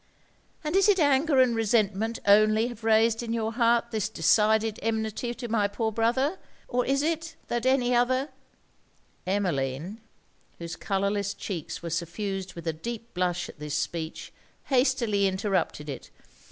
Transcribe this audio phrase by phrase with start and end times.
[0.63, 5.31] 'And is it anger and resentment only have raised in your heart this decided enmity
[5.35, 6.39] to my poor brother?
[6.67, 8.29] Or is it, that any other'
[9.37, 10.01] Emmeline,
[10.57, 14.33] whose colourless cheeks were suffused with a deep blush at this speech,
[14.69, 16.09] hastily interrupted it.